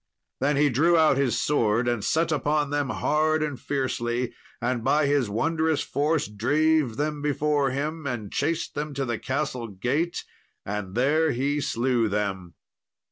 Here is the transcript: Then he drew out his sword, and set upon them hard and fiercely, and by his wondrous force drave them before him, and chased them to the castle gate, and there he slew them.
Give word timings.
Then 0.39 0.57
he 0.57 0.69
drew 0.71 0.97
out 0.97 1.17
his 1.17 1.39
sword, 1.39 1.87
and 1.87 2.03
set 2.03 2.31
upon 2.31 2.71
them 2.71 2.89
hard 2.89 3.43
and 3.43 3.59
fiercely, 3.59 4.33
and 4.59 4.83
by 4.83 5.05
his 5.05 5.29
wondrous 5.29 5.83
force 5.83 6.27
drave 6.27 6.97
them 6.97 7.21
before 7.21 7.69
him, 7.69 8.07
and 8.07 8.33
chased 8.33 8.73
them 8.73 8.95
to 8.95 9.05
the 9.05 9.19
castle 9.19 9.67
gate, 9.67 10.23
and 10.65 10.95
there 10.95 11.33
he 11.33 11.61
slew 11.61 12.09
them. 12.09 12.55